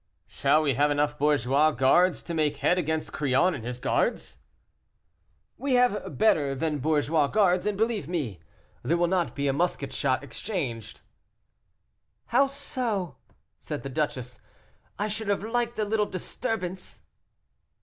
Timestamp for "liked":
15.43-15.77